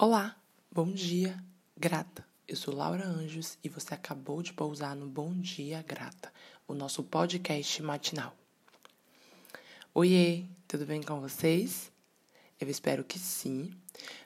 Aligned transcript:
Olá, 0.00 0.40
bom 0.70 0.92
dia, 0.92 1.36
grata. 1.76 2.24
Eu 2.46 2.54
sou 2.54 2.72
Laura 2.72 3.04
Anjos 3.04 3.58
e 3.64 3.68
você 3.68 3.94
acabou 3.94 4.44
de 4.44 4.52
pousar 4.52 4.94
no 4.94 5.08
Bom 5.08 5.34
Dia 5.34 5.82
Grata, 5.82 6.32
o 6.68 6.72
nosso 6.72 7.02
podcast 7.02 7.82
matinal. 7.82 8.32
Oiê, 9.92 10.44
tudo 10.68 10.86
bem 10.86 11.02
com 11.02 11.20
vocês? 11.20 11.90
Eu 12.60 12.68
espero 12.70 13.02
que 13.02 13.18
sim. 13.18 13.74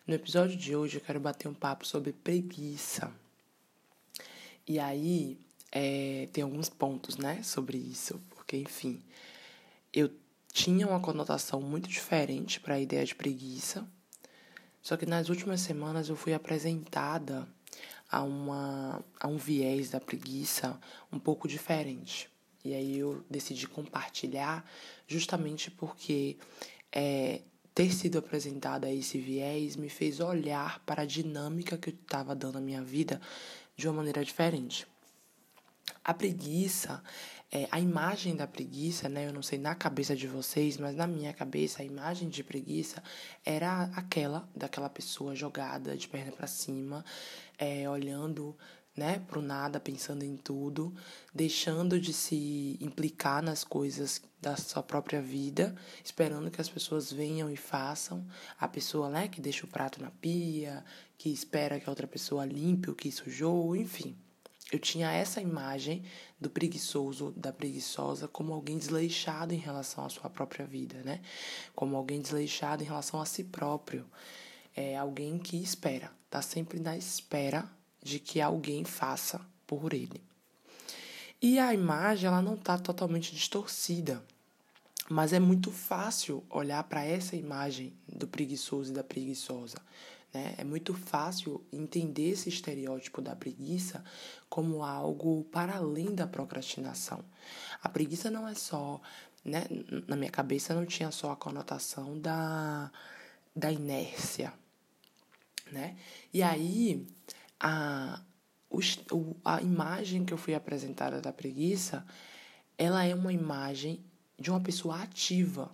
No 0.06 0.12
episódio 0.12 0.58
de 0.58 0.76
hoje 0.76 0.98
eu 0.98 1.00
quero 1.00 1.18
bater 1.18 1.48
um 1.48 1.54
papo 1.54 1.86
sobre 1.86 2.12
preguiça. 2.12 3.10
E 4.68 4.78
aí, 4.78 5.38
é, 5.72 6.28
tem 6.34 6.44
alguns 6.44 6.68
pontos, 6.68 7.16
né, 7.16 7.42
sobre 7.42 7.78
isso, 7.78 8.20
porque 8.28 8.58
enfim, 8.58 9.02
eu 9.90 10.10
tinha 10.52 10.86
uma 10.86 11.00
conotação 11.00 11.62
muito 11.62 11.88
diferente 11.88 12.60
para 12.60 12.74
a 12.74 12.80
ideia 12.80 13.06
de 13.06 13.14
preguiça 13.14 13.88
só 14.82 14.96
que 14.96 15.06
nas 15.06 15.28
últimas 15.28 15.60
semanas 15.60 16.08
eu 16.08 16.16
fui 16.16 16.34
apresentada 16.34 17.48
a, 18.10 18.22
uma, 18.22 19.02
a 19.18 19.28
um 19.28 19.38
viés 19.38 19.90
da 19.90 20.00
preguiça 20.00 20.78
um 21.10 21.18
pouco 21.18 21.48
diferente. 21.48 22.28
E 22.64 22.74
aí 22.74 22.98
eu 22.98 23.24
decidi 23.30 23.66
compartilhar 23.66 24.68
justamente 25.06 25.70
porque 25.70 26.36
é, 26.92 27.40
ter 27.74 27.92
sido 27.92 28.18
apresentada 28.18 28.86
a 28.86 28.92
esse 28.92 29.18
viés 29.18 29.76
me 29.76 29.88
fez 29.88 30.20
olhar 30.20 30.80
para 30.80 31.02
a 31.02 31.06
dinâmica 31.06 31.78
que 31.78 31.90
eu 31.90 31.94
estava 31.94 32.34
dando 32.34 32.58
à 32.58 32.60
minha 32.60 32.82
vida 32.82 33.20
de 33.76 33.88
uma 33.88 33.94
maneira 33.94 34.24
diferente. 34.24 34.86
A 36.04 36.12
preguiça, 36.12 37.02
é, 37.54 37.68
a 37.70 37.78
imagem 37.78 38.34
da 38.34 38.46
preguiça, 38.46 39.10
né? 39.10 39.28
Eu 39.28 39.32
não 39.32 39.42
sei 39.42 39.58
na 39.58 39.74
cabeça 39.74 40.16
de 40.16 40.26
vocês, 40.26 40.78
mas 40.78 40.96
na 40.96 41.06
minha 41.06 41.34
cabeça 41.34 41.82
a 41.82 41.84
imagem 41.84 42.30
de 42.30 42.42
preguiça 42.42 43.02
era 43.44 43.84
aquela 43.94 44.48
daquela 44.56 44.88
pessoa 44.88 45.34
jogada 45.36 45.94
de 45.94 46.08
perna 46.08 46.32
para 46.32 46.46
cima, 46.46 47.04
é, 47.58 47.88
olhando 47.90 48.56
né, 48.96 49.20
pro 49.28 49.42
nada, 49.42 49.78
pensando 49.78 50.22
em 50.22 50.36
tudo, 50.36 50.94
deixando 51.34 52.00
de 52.00 52.12
se 52.12 52.78
implicar 52.80 53.42
nas 53.42 53.64
coisas 53.64 54.22
da 54.40 54.56
sua 54.56 54.82
própria 54.82 55.20
vida, 55.20 55.74
esperando 56.02 56.50
que 56.50 56.60
as 56.60 56.68
pessoas 56.68 57.12
venham 57.12 57.50
e 57.50 57.56
façam. 57.56 58.26
A 58.58 58.66
pessoa, 58.66 59.10
né, 59.10 59.28
que 59.28 59.40
deixa 59.40 59.66
o 59.66 59.68
prato 59.68 60.00
na 60.00 60.10
pia, 60.10 60.84
que 61.18 61.30
espera 61.30 61.78
que 61.78 61.86
a 61.86 61.92
outra 61.92 62.06
pessoa 62.06 62.44
limpe 62.46 62.90
o 62.90 62.94
que 62.94 63.12
sujou, 63.12 63.76
enfim. 63.76 64.16
Eu 64.72 64.78
tinha 64.78 65.12
essa 65.12 65.38
imagem 65.38 66.02
do 66.40 66.48
preguiçoso, 66.48 67.30
da 67.36 67.52
preguiçosa, 67.52 68.26
como 68.26 68.54
alguém 68.54 68.78
desleixado 68.78 69.52
em 69.52 69.58
relação 69.58 70.02
à 70.02 70.08
sua 70.08 70.30
própria 70.30 70.64
vida, 70.64 70.96
né? 71.04 71.20
Como 71.74 71.94
alguém 71.94 72.22
desleixado 72.22 72.82
em 72.82 72.86
relação 72.86 73.20
a 73.20 73.26
si 73.26 73.44
próprio. 73.44 74.06
É 74.74 74.96
alguém 74.96 75.38
que 75.38 75.62
espera, 75.62 76.10
tá 76.30 76.40
sempre 76.40 76.80
na 76.80 76.96
espera 76.96 77.70
de 78.02 78.18
que 78.18 78.40
alguém 78.40 78.82
faça 78.82 79.38
por 79.66 79.92
ele. 79.92 80.22
E 81.40 81.58
a 81.58 81.74
imagem, 81.74 82.28
ela 82.28 82.40
não 82.40 82.56
tá 82.56 82.78
totalmente 82.78 83.34
distorcida, 83.34 84.24
mas 85.10 85.34
é 85.34 85.38
muito 85.38 85.70
fácil 85.70 86.42
olhar 86.48 86.82
para 86.84 87.04
essa 87.04 87.36
imagem 87.36 87.92
do 88.08 88.26
preguiçoso 88.26 88.90
e 88.90 88.94
da 88.94 89.04
preguiçosa. 89.04 89.76
Né? 90.32 90.54
É 90.58 90.64
muito 90.64 90.94
fácil 90.94 91.64
entender 91.72 92.30
esse 92.30 92.48
estereótipo 92.48 93.20
da 93.20 93.36
preguiça 93.36 94.04
como 94.48 94.82
algo 94.82 95.44
para 95.44 95.76
além 95.76 96.14
da 96.14 96.26
procrastinação. 96.26 97.24
A 97.82 97.88
preguiça 97.88 98.30
não 98.30 98.48
é 98.48 98.54
só, 98.54 99.00
né? 99.44 99.64
na 100.06 100.16
minha 100.16 100.30
cabeça 100.30 100.74
não 100.74 100.86
tinha 100.86 101.10
só 101.10 101.32
a 101.32 101.36
conotação 101.36 102.18
da, 102.18 102.90
da 103.54 103.70
inércia. 103.70 104.52
Né? 105.70 105.96
E 106.32 106.42
aí, 106.42 107.06
a, 107.60 108.20
o, 108.70 109.36
a 109.44 109.60
imagem 109.62 110.24
que 110.24 110.32
eu 110.32 110.38
fui 110.38 110.54
apresentada 110.54 111.20
da 111.20 111.32
preguiça, 111.32 112.04
ela 112.76 113.04
é 113.04 113.14
uma 113.14 113.32
imagem 113.32 114.04
de 114.38 114.50
uma 114.50 114.60
pessoa 114.60 115.02
ativa. 115.02 115.70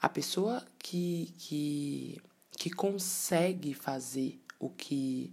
A 0.00 0.08
pessoa 0.08 0.64
que, 0.78 1.34
que 1.38 2.20
que 2.58 2.70
consegue 2.70 3.72
fazer 3.72 4.40
o 4.58 4.68
que 4.68 5.32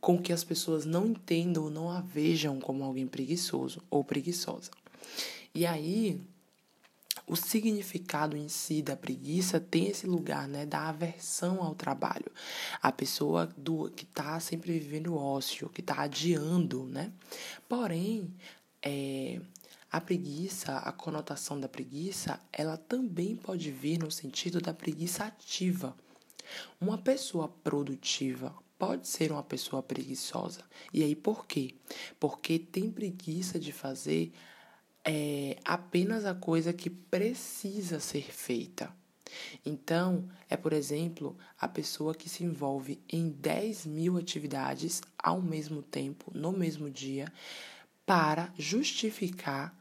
com 0.00 0.18
que 0.18 0.32
as 0.32 0.42
pessoas 0.42 0.86
não 0.86 1.08
entendam 1.08 1.64
ou 1.64 1.70
não 1.70 1.90
a 1.90 2.00
vejam 2.00 2.58
como 2.58 2.82
alguém 2.82 3.06
preguiçoso 3.06 3.82
ou 3.90 4.02
preguiçosa. 4.02 4.70
E 5.54 5.66
aí, 5.66 6.18
o 7.26 7.36
significado 7.36 8.34
em 8.34 8.48
si 8.48 8.80
da 8.80 8.96
preguiça 8.96 9.60
tem 9.60 9.88
esse 9.88 10.06
lugar, 10.06 10.48
né, 10.48 10.64
da 10.64 10.88
aversão 10.88 11.62
ao 11.62 11.74
trabalho. 11.74 12.32
A 12.80 12.90
pessoa 12.90 13.46
do 13.58 13.90
que 13.90 14.04
está 14.04 14.40
sempre 14.40 14.78
vivendo 14.78 15.14
ócio, 15.14 15.68
que 15.68 15.82
está 15.82 16.00
adiando, 16.00 16.84
né? 16.84 17.12
Porém, 17.68 18.32
é, 18.80 19.38
a 19.90 20.00
preguiça, 20.00 20.76
a 20.78 20.92
conotação 20.92 21.58
da 21.58 21.68
preguiça, 21.68 22.38
ela 22.52 22.76
também 22.76 23.34
pode 23.34 23.70
vir 23.72 23.98
no 23.98 24.10
sentido 24.10 24.60
da 24.60 24.72
preguiça 24.72 25.24
ativa. 25.24 25.96
Uma 26.80 26.96
pessoa 26.96 27.48
produtiva 27.48 28.54
pode 28.78 29.08
ser 29.08 29.32
uma 29.32 29.42
pessoa 29.42 29.82
preguiçosa. 29.82 30.62
E 30.92 31.02
aí 31.02 31.14
por 31.16 31.46
quê? 31.46 31.74
Porque 32.18 32.58
tem 32.58 32.90
preguiça 32.90 33.58
de 33.58 33.72
fazer 33.72 34.32
é, 35.04 35.58
apenas 35.64 36.24
a 36.24 36.34
coisa 36.34 36.72
que 36.72 36.88
precisa 36.88 37.98
ser 37.98 38.32
feita. 38.32 38.94
Então, 39.64 40.28
é, 40.48 40.56
por 40.56 40.72
exemplo, 40.72 41.36
a 41.58 41.68
pessoa 41.68 42.14
que 42.14 42.28
se 42.28 42.44
envolve 42.44 43.00
em 43.08 43.28
10 43.28 43.86
mil 43.86 44.16
atividades 44.16 45.02
ao 45.18 45.40
mesmo 45.40 45.82
tempo, 45.82 46.30
no 46.34 46.52
mesmo 46.52 46.90
dia, 46.90 47.32
para 48.04 48.52
justificar 48.58 49.79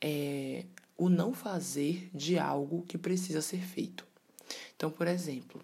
é, 0.00 0.64
o 0.96 1.08
não 1.08 1.32
fazer 1.32 2.10
de 2.14 2.38
algo 2.38 2.82
que 2.82 2.98
precisa 2.98 3.40
ser 3.42 3.60
feito. 3.60 4.06
Então, 4.76 4.90
por 4.90 5.06
exemplo, 5.06 5.62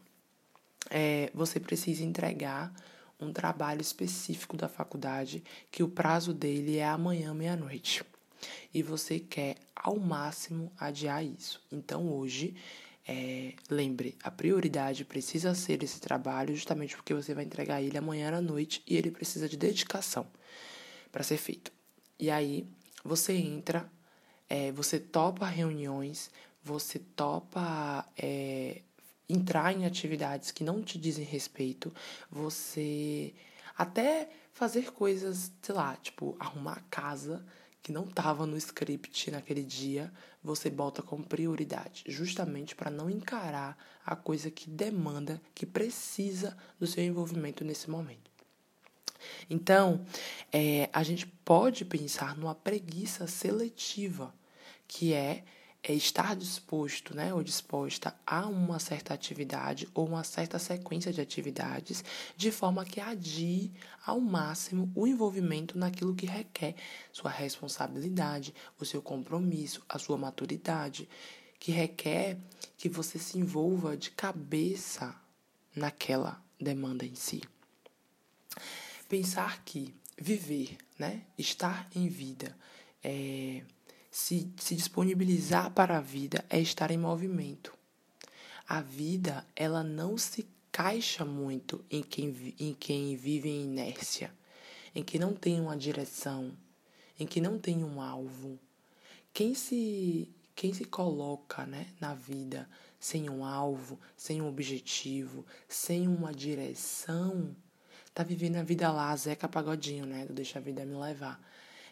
é, 0.90 1.30
você 1.34 1.58
precisa 1.58 2.04
entregar 2.04 2.72
um 3.18 3.32
trabalho 3.32 3.80
específico 3.80 4.56
da 4.56 4.68
faculdade 4.68 5.42
que 5.70 5.82
o 5.82 5.88
prazo 5.88 6.32
dele 6.34 6.76
é 6.76 6.86
amanhã 6.86 7.32
meia-noite. 7.32 8.04
E 8.72 8.82
você 8.82 9.18
quer 9.18 9.56
ao 9.74 9.98
máximo 9.98 10.70
adiar 10.78 11.24
isso. 11.24 11.62
Então 11.72 12.12
hoje, 12.12 12.54
é, 13.08 13.54
lembre, 13.70 14.16
a 14.22 14.30
prioridade 14.30 15.04
precisa 15.04 15.54
ser 15.54 15.82
esse 15.82 16.00
trabalho, 16.00 16.54
justamente 16.54 16.94
porque 16.94 17.14
você 17.14 17.32
vai 17.34 17.44
entregar 17.44 17.80
ele 17.80 17.96
amanhã 17.96 18.34
à 18.34 18.40
noite 18.40 18.82
e 18.86 18.96
ele 18.96 19.10
precisa 19.10 19.48
de 19.48 19.56
dedicação 19.56 20.26
para 21.10 21.22
ser 21.22 21.38
feito. 21.38 21.72
E 22.18 22.30
aí 22.30 22.66
você 23.02 23.32
entra 23.32 23.90
é, 24.48 24.72
você 24.72 24.98
topa 24.98 25.46
reuniões, 25.46 26.30
você 26.62 26.98
topa 26.98 28.06
é, 28.16 28.82
entrar 29.28 29.72
em 29.72 29.86
atividades 29.86 30.50
que 30.50 30.64
não 30.64 30.82
te 30.82 30.98
dizem 30.98 31.24
respeito, 31.24 31.92
você 32.30 33.34
até 33.76 34.30
fazer 34.52 34.92
coisas, 34.92 35.52
sei 35.60 35.74
lá, 35.74 35.96
tipo 35.96 36.36
arrumar 36.38 36.78
a 36.78 36.82
casa 36.90 37.44
que 37.82 37.92
não 37.92 38.04
estava 38.04 38.46
no 38.46 38.56
script 38.56 39.30
naquele 39.30 39.62
dia, 39.62 40.12
você 40.42 40.68
bota 40.68 41.02
como 41.02 41.24
prioridade, 41.24 42.02
justamente 42.08 42.74
para 42.74 42.90
não 42.90 43.08
encarar 43.08 43.78
a 44.04 44.16
coisa 44.16 44.50
que 44.50 44.68
demanda, 44.68 45.40
que 45.54 45.64
precisa 45.64 46.56
do 46.80 46.86
seu 46.86 47.04
envolvimento 47.04 47.64
nesse 47.64 47.88
momento. 47.88 48.35
Então, 49.48 50.04
é, 50.52 50.88
a 50.92 51.02
gente 51.02 51.26
pode 51.26 51.84
pensar 51.84 52.36
numa 52.36 52.54
preguiça 52.54 53.26
seletiva, 53.26 54.34
que 54.86 55.12
é, 55.12 55.44
é 55.82 55.92
estar 55.92 56.34
disposto 56.34 57.14
né, 57.14 57.32
ou 57.32 57.42
disposta 57.42 58.14
a 58.26 58.46
uma 58.46 58.78
certa 58.80 59.14
atividade 59.14 59.88
ou 59.94 60.06
uma 60.06 60.24
certa 60.24 60.58
sequência 60.58 61.12
de 61.12 61.20
atividades, 61.20 62.04
de 62.36 62.50
forma 62.50 62.84
que 62.84 63.00
adie 63.00 63.72
ao 64.04 64.20
máximo 64.20 64.90
o 64.96 65.06
envolvimento 65.06 65.78
naquilo 65.78 66.14
que 66.14 66.26
requer 66.26 66.74
sua 67.12 67.30
responsabilidade, 67.30 68.52
o 68.80 68.84
seu 68.84 69.00
compromisso, 69.00 69.80
a 69.88 69.98
sua 69.98 70.18
maturidade, 70.18 71.08
que 71.58 71.70
requer 71.70 72.36
que 72.76 72.88
você 72.88 73.18
se 73.18 73.38
envolva 73.38 73.96
de 73.96 74.10
cabeça 74.10 75.14
naquela 75.74 76.42
demanda 76.60 77.04
em 77.04 77.14
si. 77.14 77.42
Pensar 79.08 79.62
que 79.64 79.94
viver, 80.18 80.76
né, 80.98 81.22
estar 81.38 81.88
em 81.94 82.08
vida, 82.08 82.56
é, 83.04 83.62
se, 84.10 84.50
se 84.56 84.74
disponibilizar 84.74 85.70
para 85.72 85.98
a 85.98 86.00
vida 86.00 86.44
é 86.48 86.58
estar 86.58 86.90
em 86.90 86.98
movimento. 86.98 87.72
A 88.68 88.80
vida, 88.80 89.46
ela 89.54 89.84
não 89.84 90.18
se 90.18 90.48
caixa 90.72 91.24
muito 91.24 91.84
em 91.90 92.02
quem, 92.02 92.54
em 92.58 92.74
quem 92.74 93.14
vive 93.14 93.48
em 93.48 93.64
inércia, 93.64 94.34
em 94.94 95.04
que 95.04 95.18
não 95.18 95.34
tem 95.34 95.60
uma 95.60 95.76
direção, 95.76 96.52
em 97.18 97.26
que 97.26 97.40
não 97.40 97.58
tem 97.58 97.84
um 97.84 98.00
alvo. 98.00 98.58
Quem 99.32 99.54
se, 99.54 100.34
quem 100.54 100.74
se 100.74 100.84
coloca 100.84 101.64
né, 101.64 101.86
na 102.00 102.14
vida 102.14 102.68
sem 102.98 103.30
um 103.30 103.44
alvo, 103.44 104.00
sem 104.16 104.42
um 104.42 104.48
objetivo, 104.48 105.46
sem 105.68 106.08
uma 106.08 106.32
direção, 106.32 107.54
tá 108.16 108.22
vivendo 108.22 108.56
a 108.56 108.62
vida 108.62 108.90
lá, 108.90 109.14
Zeca 109.14 109.46
Pagodinho, 109.46 110.06
né? 110.06 110.24
Do 110.24 110.32
Deixa 110.32 110.58
a 110.58 110.62
Vida 110.62 110.86
Me 110.86 110.94
Levar. 110.94 111.38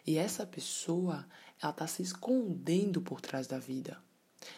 E 0.07 0.17
essa 0.17 0.43
pessoa, 0.43 1.23
ela 1.61 1.71
tá 1.71 1.85
se 1.85 2.01
escondendo 2.01 2.99
por 2.99 3.21
trás 3.21 3.45
da 3.45 3.59
vida. 3.59 3.95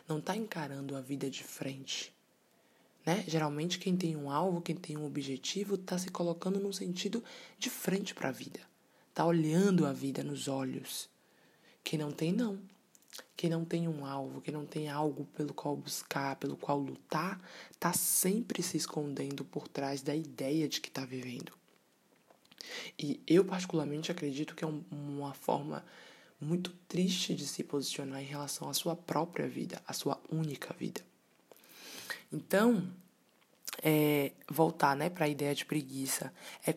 Não 0.07 0.21
tá 0.21 0.33
encarando 0.33 0.95
a 0.95 1.01
vida 1.01 1.29
de 1.29 1.43
frente. 1.43 2.15
Né? 3.05 3.21
Geralmente 3.27 3.79
quem 3.79 3.97
tem 3.97 4.15
um 4.15 4.31
alvo, 4.31 4.61
quem 4.61 4.77
tem 4.77 4.95
um 4.95 5.05
objetivo, 5.05 5.75
está 5.75 5.97
se 5.97 6.09
colocando 6.09 6.57
num 6.57 6.71
sentido 6.71 7.21
de 7.59 7.69
frente 7.69 8.15
para 8.15 8.29
a 8.29 8.31
vida. 8.31 8.61
Está 9.09 9.25
olhando 9.25 9.85
a 9.85 9.91
vida 9.91 10.23
nos 10.23 10.47
olhos. 10.47 11.09
Quem 11.83 11.99
não 11.99 12.13
tem, 12.13 12.31
não. 12.31 12.57
Quem 13.35 13.49
não 13.49 13.63
tem 13.63 13.87
um 13.87 14.05
alvo, 14.05 14.41
quem 14.41 14.53
não 14.53 14.65
tem 14.65 14.89
algo 14.89 15.25
pelo 15.35 15.53
qual 15.53 15.75
buscar, 15.75 16.35
pelo 16.37 16.57
qual 16.57 16.79
lutar, 16.79 17.39
está 17.71 17.93
sempre 17.93 18.63
se 18.63 18.77
escondendo 18.77 19.45
por 19.45 19.67
trás 19.67 20.01
da 20.01 20.15
ideia 20.15 20.67
de 20.67 20.81
que 20.81 20.89
está 20.89 21.05
vivendo. 21.05 21.51
E 22.97 23.21
eu, 23.27 23.45
particularmente, 23.45 24.11
acredito 24.11 24.55
que 24.55 24.63
é 24.63 24.67
um, 24.67 24.83
uma 24.91 25.33
forma 25.33 25.85
muito 26.39 26.71
triste 26.87 27.33
de 27.33 27.47
se 27.47 27.63
posicionar 27.63 28.21
em 28.21 28.25
relação 28.25 28.69
à 28.69 28.73
sua 28.73 28.95
própria 28.95 29.47
vida, 29.47 29.81
à 29.87 29.93
sua 29.93 30.19
única 30.29 30.73
vida. 30.73 31.01
Então, 32.31 32.87
é, 33.81 34.31
voltar 34.49 34.95
né, 34.95 35.09
para 35.09 35.25
a 35.25 35.29
ideia 35.29 35.53
de 35.53 35.65
preguiça. 35.65 36.33
É, 36.65 36.75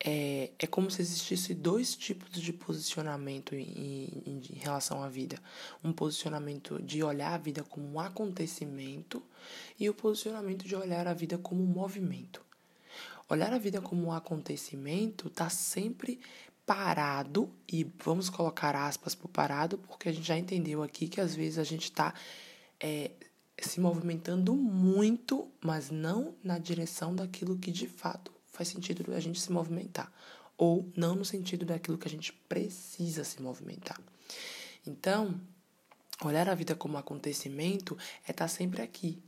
é, 0.00 0.52
é 0.58 0.66
como 0.66 0.90
se 0.90 1.02
existisse 1.02 1.54
dois 1.54 1.96
tipos 1.96 2.30
de 2.40 2.52
posicionamento 2.52 3.54
em, 3.54 4.22
em, 4.26 4.42
em, 4.52 4.58
relação 4.58 5.02
à 5.02 5.08
vida. 5.08 5.38
Um 5.82 5.92
posicionamento 5.92 6.80
de 6.80 7.02
olhar 7.02 7.32
a 7.32 7.38
vida 7.38 7.64
como 7.64 7.94
um 7.94 8.00
acontecimento 8.00 9.22
e 9.78 9.88
o 9.90 9.94
posicionamento 9.94 10.66
de 10.66 10.76
olhar 10.76 11.06
a 11.08 11.14
vida 11.14 11.36
como 11.36 11.62
um 11.62 11.66
movimento. 11.66 12.44
Olhar 13.28 13.52
a 13.52 13.58
vida 13.58 13.80
como 13.80 14.06
um 14.06 14.12
acontecimento 14.12 15.28
está 15.28 15.50
sempre 15.50 16.20
parado, 16.64 17.50
e 17.66 17.90
vamos 18.04 18.28
colocar 18.28 18.76
aspas 18.76 19.14
por 19.14 19.28
parado, 19.28 19.78
porque 19.78 20.08
a 20.08 20.12
gente 20.12 20.26
já 20.26 20.36
entendeu 20.36 20.82
aqui 20.82 21.08
que 21.08 21.20
às 21.20 21.34
vezes 21.34 21.58
a 21.58 21.64
gente 21.64 21.84
está 21.84 22.12
é, 22.78 23.10
se 23.58 23.80
movimentando 23.80 24.54
muito, 24.54 25.50
mas 25.62 25.90
não 25.90 26.34
na 26.44 26.58
direção 26.58 27.14
daquilo 27.14 27.58
que 27.58 27.72
de 27.72 27.86
fato 27.86 28.37
faz 28.58 28.66
sentido 28.66 29.14
a 29.14 29.20
gente 29.20 29.40
se 29.40 29.52
movimentar, 29.52 30.12
ou 30.56 30.90
não 30.96 31.14
no 31.14 31.24
sentido 31.24 31.64
daquilo 31.64 31.96
que 31.96 32.08
a 32.08 32.10
gente 32.10 32.32
precisa 32.32 33.22
se 33.22 33.40
movimentar. 33.40 34.00
Então, 34.84 35.40
olhar 36.24 36.48
a 36.48 36.56
vida 36.56 36.74
como 36.74 36.98
acontecimento 36.98 37.96
é 38.26 38.32
estar 38.32 38.46
tá 38.46 38.48
sempre 38.48 38.82
aqui, 38.82 39.22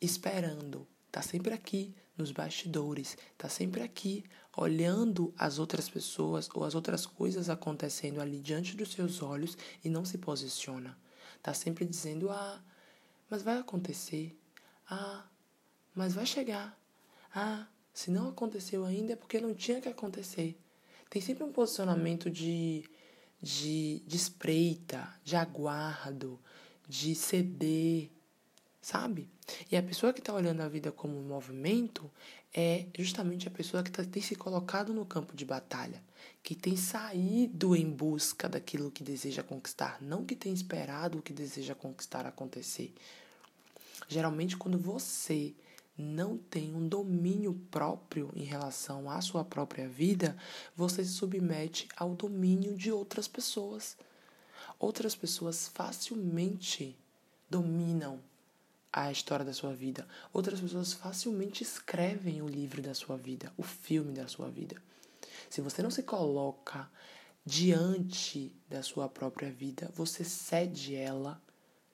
esperando, 0.00 0.84
estar 1.06 1.20
tá 1.20 1.22
sempre 1.22 1.54
aqui 1.54 1.94
nos 2.18 2.32
bastidores, 2.32 3.10
estar 3.10 3.28
tá 3.36 3.48
sempre 3.48 3.82
aqui 3.82 4.24
olhando 4.56 5.32
as 5.38 5.60
outras 5.60 5.88
pessoas 5.88 6.48
ou 6.52 6.64
as 6.64 6.74
outras 6.74 7.06
coisas 7.06 7.48
acontecendo 7.48 8.20
ali 8.20 8.40
diante 8.40 8.76
dos 8.76 8.90
seus 8.90 9.22
olhos 9.22 9.56
e 9.84 9.88
não 9.88 10.04
se 10.04 10.18
posiciona. 10.18 10.98
Está 11.36 11.54
sempre 11.54 11.84
dizendo: 11.84 12.30
ah, 12.30 12.60
mas 13.30 13.44
vai 13.44 13.58
acontecer. 13.58 14.36
Ah, 14.90 15.24
mas 15.94 16.14
vai 16.14 16.26
chegar. 16.26 16.76
Ah, 17.32 17.68
se 17.92 18.10
não 18.10 18.28
aconteceu 18.28 18.84
ainda 18.84 19.12
é 19.12 19.16
porque 19.16 19.40
não 19.40 19.54
tinha 19.54 19.80
que 19.80 19.88
acontecer. 19.88 20.58
Tem 21.10 21.20
sempre 21.20 21.44
um 21.44 21.52
posicionamento 21.52 22.30
de, 22.30 22.84
de, 23.40 24.02
de 24.06 24.16
espreita, 24.16 25.08
de 25.22 25.36
aguardo, 25.36 26.40
de 26.88 27.14
ceder, 27.14 28.10
sabe? 28.80 29.28
E 29.70 29.76
a 29.76 29.82
pessoa 29.82 30.12
que 30.12 30.20
está 30.20 30.32
olhando 30.32 30.60
a 30.62 30.68
vida 30.68 30.90
como 30.90 31.18
um 31.18 31.22
movimento 31.22 32.10
é 32.54 32.86
justamente 32.96 33.48
a 33.48 33.50
pessoa 33.50 33.82
que 33.82 33.90
tá, 33.90 34.04
tem 34.04 34.22
se 34.22 34.34
colocado 34.34 34.92
no 34.92 35.04
campo 35.04 35.36
de 35.36 35.44
batalha, 35.44 36.02
que 36.42 36.54
tem 36.54 36.76
saído 36.76 37.76
em 37.76 37.90
busca 37.90 38.48
daquilo 38.48 38.90
que 38.90 39.02
deseja 39.02 39.42
conquistar, 39.42 39.98
não 40.00 40.24
que 40.24 40.34
tem 40.34 40.52
esperado 40.52 41.18
o 41.18 41.22
que 41.22 41.32
deseja 41.32 41.74
conquistar 41.74 42.26
acontecer. 42.26 42.92
Geralmente, 44.08 44.56
quando 44.56 44.78
você 44.78 45.54
não 45.96 46.38
tem 46.38 46.74
um 46.74 46.88
domínio 46.88 47.54
próprio 47.70 48.30
em 48.34 48.44
relação 48.44 49.10
à 49.10 49.20
sua 49.20 49.44
própria 49.44 49.88
vida, 49.88 50.36
você 50.74 51.04
se 51.04 51.10
submete 51.10 51.88
ao 51.96 52.14
domínio 52.14 52.74
de 52.76 52.90
outras 52.90 53.28
pessoas. 53.28 53.96
Outras 54.78 55.14
pessoas 55.14 55.68
facilmente 55.68 56.98
dominam 57.48 58.20
a 58.92 59.10
história 59.10 59.44
da 59.44 59.52
sua 59.52 59.74
vida. 59.74 60.06
Outras 60.32 60.60
pessoas 60.60 60.92
facilmente 60.92 61.62
escrevem 61.62 62.42
o 62.42 62.48
livro 62.48 62.82
da 62.82 62.94
sua 62.94 63.16
vida, 63.16 63.52
o 63.56 63.62
filme 63.62 64.12
da 64.12 64.28
sua 64.28 64.50
vida. 64.50 64.76
Se 65.48 65.60
você 65.60 65.82
não 65.82 65.90
se 65.90 66.02
coloca 66.02 66.90
diante 67.44 68.54
da 68.68 68.82
sua 68.82 69.08
própria 69.08 69.50
vida, 69.50 69.90
você 69.94 70.24
cede 70.24 70.94
ela 70.94 71.40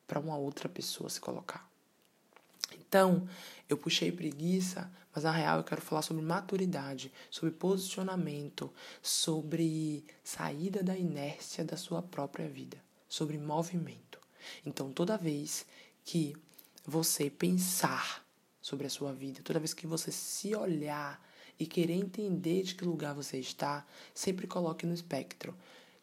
para 0.07 0.21
uma 0.21 0.37
outra 0.37 0.69
pessoa 0.69 1.11
se 1.11 1.21
colocar. 1.21 1.69
Então, 2.77 3.29
eu 3.69 3.77
puxei 3.77 4.11
preguiça, 4.11 4.91
mas 5.15 5.25
na 5.25 5.31
real 5.31 5.59
eu 5.59 5.65
quero 5.65 5.81
falar 5.81 6.03
sobre 6.03 6.23
maturidade, 6.23 7.13
sobre 7.31 7.51
posicionamento, 7.51 8.73
sobre 9.03 10.05
saída 10.23 10.83
da 10.83 10.97
inércia 10.97 11.65
da 11.65 11.77
sua 11.77 12.03
própria 12.03 12.49
vida, 12.49 12.79
sobre 13.09 13.39
movimento. 13.39 14.19
Então, 14.65 14.93
toda 14.93 15.17
vez 15.17 15.67
que 16.05 16.37
você 16.87 17.29
pensar 17.29 18.25
sobre 18.61 18.87
a 18.87 18.91
sua 18.91 19.13
vida, 19.13 19.41
toda 19.43 19.59
vez 19.59 19.75
que 19.75 19.87
você 19.87 20.11
se 20.11 20.55
olhar 20.55 21.23
e 21.59 21.67
querer 21.67 21.95
entender 21.95 22.63
de 22.63 22.75
que 22.75 22.85
lugar 22.85 23.15
você 23.15 23.39
está, 23.39 23.87
sempre 24.15 24.47
coloque 24.47 24.87
no 24.87 24.95
espectro. 24.95 25.55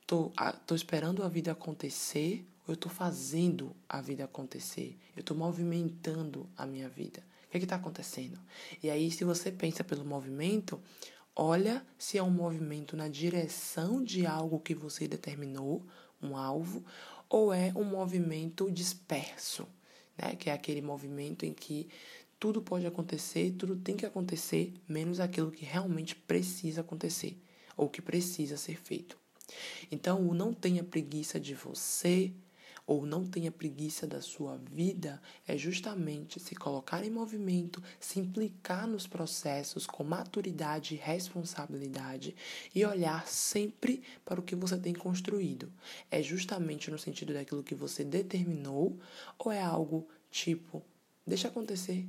Tô, 0.06 0.32
tô 0.68 0.76
esperando 0.76 1.24
a 1.24 1.30
vida 1.30 1.52
acontecer 1.52 2.46
eu 2.68 2.74
estou 2.74 2.92
fazendo 2.92 3.76
a 3.88 4.02
vida 4.02 4.24
acontecer? 4.24 4.98
Eu 5.16 5.22
estou 5.22 5.36
movimentando 5.36 6.50
a 6.58 6.66
minha 6.66 6.90
vida? 6.90 7.24
O 7.48 7.52
que 7.52 7.58
é 7.58 7.64
está 7.64 7.76
acontecendo? 7.76 8.40
E 8.82 8.90
aí, 8.90 9.10
se 9.12 9.24
você 9.24 9.52
pensa 9.52 9.84
pelo 9.84 10.04
movimento, 10.04 10.82
olha 11.36 11.86
se 11.98 12.18
é 12.18 12.24
um 12.24 12.30
movimento 12.30 12.98
na 12.98 13.08
direção 13.08 14.04
de 14.04 14.26
algo 14.26 14.60
que 14.60 14.76
você 14.76 15.08
determinou, 15.08 15.86
um 16.22 16.36
alvo, 16.36 16.84
ou 17.30 17.54
é 17.54 17.72
um 17.76 17.84
movimento 17.84 18.70
disperso, 18.72 19.68
né? 20.18 20.36
Que 20.36 20.50
é 20.50 20.54
aquele 20.54 20.82
movimento 20.82 21.46
em 21.46 21.54
que 21.54 21.88
tudo 22.40 22.62
pode 22.62 22.86
acontecer, 22.86 23.52
tudo 23.58 23.76
tem 23.78 23.96
que 23.96 24.06
acontecer, 24.06 24.74
menos 24.88 25.20
aquilo 25.20 25.52
que 25.52 25.66
realmente 25.66 26.16
precisa 26.16 26.82
acontecer 26.82 27.42
ou 27.78 27.90
que 27.90 28.02
precisa 28.02 28.58
ser 28.58 28.78
feito. 28.78 29.18
Então, 29.92 30.22
não 30.34 30.54
tenha 30.54 30.84
preguiça 30.84 31.40
de 31.40 31.54
você, 31.54 32.34
ou 32.88 33.06
não 33.06 33.26
tenha 33.26 33.52
preguiça 33.52 34.06
da 34.06 34.22
sua 34.22 34.58
vida 34.58 35.22
é 35.48 35.58
justamente 35.58 36.40
se 36.40 36.56
colocar 36.56 37.04
em 37.04 37.10
movimento, 37.10 37.82
se 38.00 38.20
implicar 38.20 38.88
nos 38.88 39.08
processos 39.08 39.88
com 39.88 40.04
maturidade 40.04 40.94
e 40.94 40.98
responsabilidade 40.98 42.36
e 42.74 42.86
olhar 42.86 43.28
sempre 43.28 44.04
para 44.24 44.40
o 44.40 44.44
que 44.44 44.56
você 44.56 44.78
tem 44.78 44.94
construído. 44.94 45.72
É 46.12 46.22
justamente 46.22 46.92
no 46.92 47.00
sentido 47.00 47.34
daquilo 47.34 47.64
que 47.64 47.74
você 47.74 48.04
determinou 48.04 49.00
ou 49.40 49.52
é 49.52 49.62
algo 49.62 50.08
tipo, 50.30 50.84
deixa 51.26 51.48
acontecer. 51.48 52.08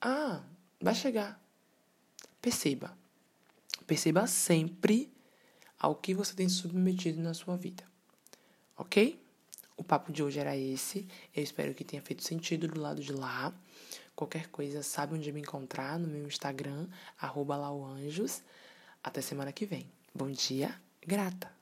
Ah, 0.00 0.42
vai 0.80 0.94
chegar. 0.94 1.40
Perceba. 2.40 2.96
Perceba 3.86 4.26
sempre 4.26 5.10
ao 5.78 5.94
que 5.94 6.12
você 6.12 6.34
tem 6.34 6.48
submetido 6.48 7.20
na 7.20 7.34
sua 7.34 7.56
vida. 7.56 7.84
Ok? 8.76 9.21
O 9.82 9.84
papo 9.84 10.12
de 10.12 10.22
hoje 10.22 10.38
era 10.38 10.56
esse. 10.56 11.08
Eu 11.34 11.42
espero 11.42 11.74
que 11.74 11.82
tenha 11.82 12.00
feito 12.00 12.22
sentido 12.22 12.68
do 12.68 12.80
lado 12.80 13.02
de 13.02 13.12
lá. 13.12 13.52
Qualquer 14.14 14.46
coisa, 14.46 14.80
sabe 14.80 15.14
onde 15.14 15.32
me 15.32 15.40
encontrar 15.40 15.98
no 15.98 16.06
meu 16.06 16.24
Instagram, 16.24 16.86
arroba. 17.20 17.58
Até 19.02 19.20
semana 19.20 19.50
que 19.50 19.66
vem. 19.66 19.90
Bom 20.14 20.30
dia, 20.30 20.72
grata! 21.04 21.61